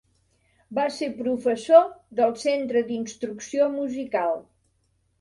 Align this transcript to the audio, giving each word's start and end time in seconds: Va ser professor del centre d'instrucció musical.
Va 0.77 0.85
ser 0.95 1.09
professor 1.17 1.85
del 2.21 2.35
centre 2.47 2.85
d'instrucció 2.91 3.71
musical. 3.79 4.39